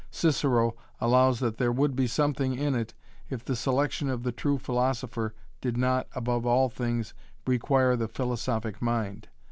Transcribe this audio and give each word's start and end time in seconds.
Cicero 0.09 0.73
allows 0.99 1.37
that 1.41 1.59
there 1.59 1.71
would 1.71 1.95
be 1.95 2.07
something 2.07 2.57
in 2.57 2.73
it, 2.73 2.95
if 3.29 3.45
the 3.45 3.55
selection 3.55 4.09
of 4.09 4.23
the 4.23 4.31
true 4.31 4.57
philosopher 4.57 5.35
did 5.61 5.77
not 5.77 6.07
above 6.15 6.43
all 6.43 6.69
things 6.69 7.13
require 7.45 7.95
the 7.95 8.07
philosophic 8.07 8.81
mind. 8.81 9.27